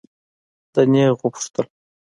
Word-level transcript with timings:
ده 0.73 0.81
نېغ 0.91 1.13
وپوښتل. 1.23 1.65